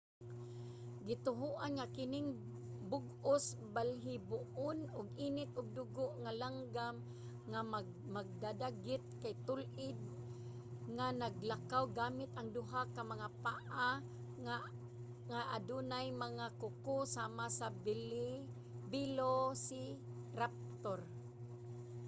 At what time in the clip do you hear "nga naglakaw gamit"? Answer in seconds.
10.95-12.31